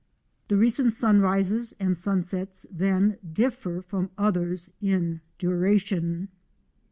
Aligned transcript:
The 0.47 0.57
recent 0.57 0.93
sunrises 0.95 1.75
and 1.79 1.95
sunsets 1.95 2.65
then 2.71 3.19
differ 3.33 3.83
from 3.83 4.09
others 4.17 4.67
in 4.81 5.21
duration. 5.37 6.29